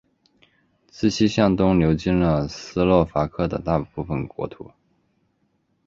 [0.87, 4.71] 自西向东流经了斯洛伐克的大部分国土。